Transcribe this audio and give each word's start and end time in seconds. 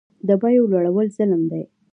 د 0.27 0.29
بیو 0.41 0.63
لوړول 0.71 1.07
ظلم 1.17 1.41
دی 1.51 1.63